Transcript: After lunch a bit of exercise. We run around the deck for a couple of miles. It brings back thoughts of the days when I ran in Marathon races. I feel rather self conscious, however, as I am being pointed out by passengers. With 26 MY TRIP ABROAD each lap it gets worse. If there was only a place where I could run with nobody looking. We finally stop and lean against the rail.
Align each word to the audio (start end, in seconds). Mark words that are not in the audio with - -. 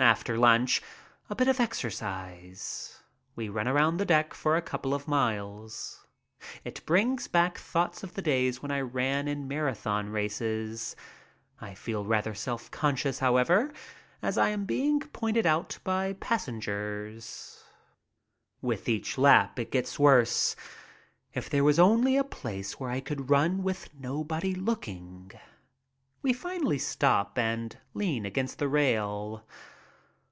After 0.00 0.38
lunch 0.38 0.80
a 1.28 1.34
bit 1.34 1.48
of 1.48 1.58
exercise. 1.58 3.02
We 3.34 3.48
run 3.48 3.66
around 3.66 3.96
the 3.96 4.04
deck 4.06 4.32
for 4.32 4.54
a 4.56 4.62
couple 4.62 4.94
of 4.94 5.08
miles. 5.08 6.06
It 6.64 6.86
brings 6.86 7.26
back 7.26 7.58
thoughts 7.58 8.04
of 8.04 8.14
the 8.14 8.22
days 8.22 8.62
when 8.62 8.70
I 8.70 8.80
ran 8.80 9.26
in 9.26 9.48
Marathon 9.48 10.10
races. 10.10 10.94
I 11.60 11.74
feel 11.74 12.04
rather 12.04 12.32
self 12.32 12.70
conscious, 12.70 13.18
however, 13.18 13.72
as 14.22 14.38
I 14.38 14.50
am 14.50 14.66
being 14.66 15.00
pointed 15.00 15.46
out 15.46 15.80
by 15.82 16.12
passengers. 16.12 17.64
With 18.62 18.84
26 18.84 18.86
MY 18.86 18.94
TRIP 18.94 18.94
ABROAD 18.94 18.94
each 18.94 19.18
lap 19.50 19.58
it 19.58 19.72
gets 19.72 19.98
worse. 19.98 20.54
If 21.34 21.50
there 21.50 21.64
was 21.64 21.80
only 21.80 22.16
a 22.16 22.22
place 22.22 22.78
where 22.78 22.90
I 22.90 23.00
could 23.00 23.30
run 23.30 23.64
with 23.64 23.92
nobody 23.96 24.54
looking. 24.54 25.32
We 26.22 26.32
finally 26.32 26.78
stop 26.78 27.36
and 27.36 27.76
lean 27.94 28.24
against 28.24 28.60
the 28.60 28.68
rail. 28.68 29.44